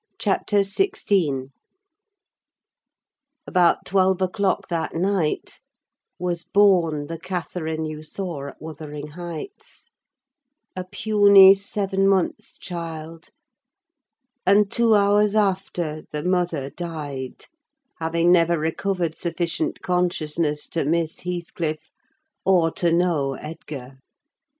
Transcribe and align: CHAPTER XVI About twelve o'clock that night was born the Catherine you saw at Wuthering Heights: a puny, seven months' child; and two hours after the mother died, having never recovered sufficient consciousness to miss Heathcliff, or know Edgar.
CHAPTER 0.17 0.61
XVI 0.61 1.51
About 3.45 3.85
twelve 3.85 4.19
o'clock 4.19 4.67
that 4.67 4.95
night 4.95 5.59
was 6.17 6.43
born 6.43 7.05
the 7.05 7.19
Catherine 7.19 7.85
you 7.85 8.01
saw 8.01 8.47
at 8.47 8.59
Wuthering 8.59 9.09
Heights: 9.09 9.91
a 10.75 10.85
puny, 10.85 11.53
seven 11.53 12.07
months' 12.07 12.57
child; 12.57 13.29
and 14.43 14.71
two 14.71 14.95
hours 14.95 15.35
after 15.35 16.01
the 16.11 16.23
mother 16.23 16.71
died, 16.71 17.45
having 17.99 18.31
never 18.31 18.57
recovered 18.57 19.13
sufficient 19.13 19.83
consciousness 19.83 20.67
to 20.69 20.83
miss 20.83 21.19
Heathcliff, 21.19 21.91
or 22.43 22.73
know 22.87 23.35
Edgar. 23.35 23.99